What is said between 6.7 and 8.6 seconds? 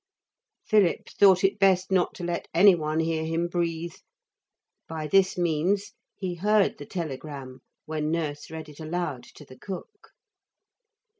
the telegram when nurse